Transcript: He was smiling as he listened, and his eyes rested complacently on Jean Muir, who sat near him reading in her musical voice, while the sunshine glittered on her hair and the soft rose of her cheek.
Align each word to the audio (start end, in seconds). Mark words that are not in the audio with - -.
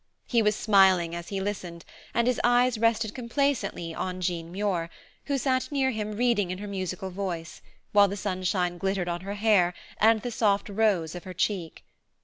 He 0.25 0.41
was 0.41 0.55
smiling 0.55 1.13
as 1.13 1.27
he 1.27 1.39
listened, 1.39 1.85
and 2.11 2.25
his 2.25 2.41
eyes 2.43 2.79
rested 2.79 3.13
complacently 3.13 3.93
on 3.93 4.19
Jean 4.19 4.51
Muir, 4.51 4.89
who 5.25 5.37
sat 5.37 5.71
near 5.71 5.91
him 5.91 6.13
reading 6.13 6.49
in 6.49 6.57
her 6.57 6.65
musical 6.67 7.11
voice, 7.11 7.61
while 7.91 8.07
the 8.07 8.17
sunshine 8.17 8.79
glittered 8.79 9.07
on 9.07 9.21
her 9.21 9.35
hair 9.35 9.75
and 9.99 10.23
the 10.23 10.31
soft 10.31 10.69
rose 10.69 11.13
of 11.13 11.23
her 11.25 11.35
cheek. 11.35 11.83